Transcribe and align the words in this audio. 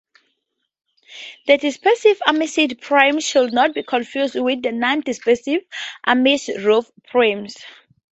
The 1.45 1.59
dispersive 1.59 2.17
Amici 2.25 2.73
prism 2.73 3.19
should 3.19 3.53
not 3.53 3.75
be 3.75 3.83
confused 3.83 4.33
with 4.33 4.63
the 4.63 4.71
non-dispersive 4.71 5.61
Amici 6.07 6.57
roof 6.57 6.91
prism. 7.03 7.45